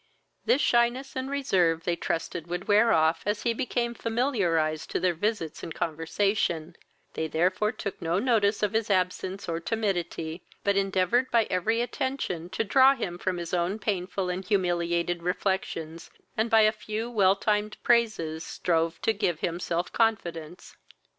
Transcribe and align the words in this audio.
This 0.45 0.63
shyness 0.63 1.15
and 1.15 1.29
reserve 1.29 1.83
they 1.83 1.95
trusted 1.95 2.47
would 2.47 2.67
wear 2.67 2.91
off, 2.91 3.21
as 3.27 3.43
he 3.43 3.53
became 3.53 3.93
familiarized 3.93 4.89
to 4.89 4.99
their 4.99 5.13
visits 5.13 5.61
and 5.61 5.75
conversation; 5.75 6.75
they 7.13 7.27
therefore 7.27 7.71
took 7.71 8.01
no 8.01 8.17
notice 8.17 8.63
of 8.63 8.73
his 8.73 8.89
absence 8.89 9.47
or 9.47 9.59
timidity, 9.59 10.41
but 10.63 10.75
endeavoured 10.75 11.29
by 11.29 11.43
every 11.51 11.81
attention 11.83 12.49
to 12.49 12.63
draw 12.63 12.95
him 12.95 13.19
from 13.19 13.37
his 13.37 13.53
own 13.53 13.77
painful 13.77 14.27
and 14.27 14.45
humiliating 14.45 15.21
reflections, 15.21 16.09
and 16.35 16.49
by 16.49 16.61
a 16.61 16.71
few 16.71 17.07
well 17.07 17.35
timed 17.35 17.77
praises 17.83 18.43
strove 18.43 18.99
to 19.03 19.13
give 19.13 19.41
him 19.41 19.59
self 19.59 19.93
confidence. 19.93 20.77